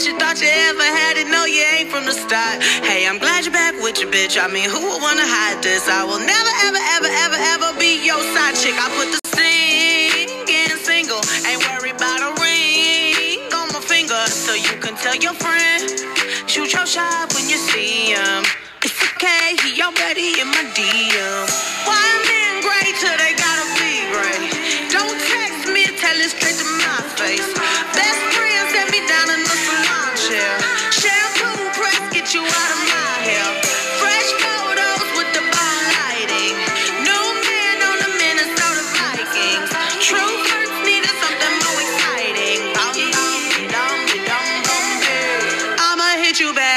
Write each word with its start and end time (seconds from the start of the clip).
You 0.00 0.16
thought 0.18 0.40
you 0.40 0.48
ever 0.48 0.82
had 0.82 1.18
it? 1.20 1.28
No, 1.28 1.44
you 1.44 1.60
ain't 1.76 1.90
from 1.90 2.06
the 2.06 2.12
start. 2.16 2.62
Hey, 2.88 3.06
I'm 3.06 3.18
glad 3.18 3.44
you're 3.44 3.52
back 3.52 3.74
with 3.84 4.00
your 4.00 4.08
bitch. 4.10 4.40
I 4.40 4.48
mean, 4.48 4.64
who 4.64 4.80
would 4.80 5.02
wanna 5.02 5.28
hide 5.28 5.60
this? 5.62 5.88
I 5.92 6.04
will 6.08 6.18
never, 6.18 6.52
ever, 6.64 6.80
ever, 6.96 7.10
ever, 7.28 7.36
ever 7.36 7.78
be 7.78 8.00
your 8.00 8.16
side 8.32 8.56
chick. 8.56 8.72
I 8.80 8.88
put 8.96 9.12
the 9.12 9.20
singing 9.36 10.48
in 10.48 10.72
single. 10.80 11.20
Ain't 11.44 11.60
worried 11.68 12.00
about 12.00 12.24
a 12.24 12.32
ring 12.40 13.44
on 13.52 13.68
my 13.76 13.80
finger. 13.84 14.16
So 14.32 14.56
you 14.56 14.72
can 14.80 14.96
tell 14.96 15.16
your 15.20 15.36
friend, 15.36 15.79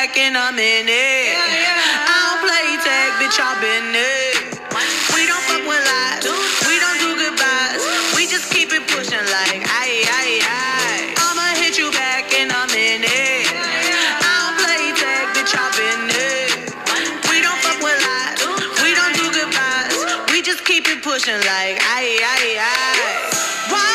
hit 0.03 0.11
you 0.11 0.11
back 0.11 0.17
in 0.17 0.35
a 0.35 0.51
minute. 0.51 1.39
I 2.03 2.17
don't 2.27 2.41
play 2.43 2.67
tag, 2.83 3.09
bitch, 3.23 3.39
I've 3.39 3.59
been 3.63 3.87
there. 3.95 4.35
We 5.15 5.25
don't 5.27 5.43
fuck 5.47 5.63
with 5.63 5.79
lies. 5.79 6.27
We 6.67 6.75
don't 6.83 6.99
do 6.99 7.15
goodbyes. 7.15 7.79
We 8.15 8.27
just 8.27 8.51
keep 8.51 8.73
it 8.73 8.83
pushing 8.91 9.23
like 9.31 9.63
aye, 9.63 10.03
aye, 10.03 10.39
aye. 10.43 11.13
I'ma 11.23 11.55
hit 11.55 11.77
you 11.77 11.91
back 11.91 12.33
in 12.35 12.51
a 12.51 12.63
minute. 12.75 13.47
I 14.19 14.33
don't 14.43 14.57
play 14.59 14.91
tag, 14.99 15.25
bitch, 15.35 15.55
I've 15.55 15.71
been 15.79 16.01
there. 16.11 16.51
We 17.31 17.39
don't 17.41 17.59
fuck 17.63 17.79
with 17.79 17.99
lies. 18.03 18.43
We 18.83 18.91
don't 18.91 19.15
do 19.15 19.25
goodbyes. 19.31 20.31
We 20.31 20.41
just 20.41 20.65
keep 20.65 20.87
it 20.87 21.01
pushing 21.01 21.39
like 21.47 21.79
aye, 21.79 22.19
aye, 22.19 22.59
aye. 22.59 23.92